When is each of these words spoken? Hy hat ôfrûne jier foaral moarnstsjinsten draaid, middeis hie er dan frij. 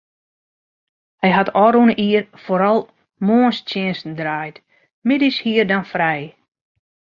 Hy 1.23 1.29
hat 1.35 1.53
ôfrûne 1.65 1.95
jier 2.03 2.25
foaral 2.43 2.79
moarnstsjinsten 3.25 4.13
draaid, 4.19 4.55
middeis 5.07 5.37
hie 5.43 5.59
er 5.61 5.67
dan 5.71 5.85
frij. 5.93 6.23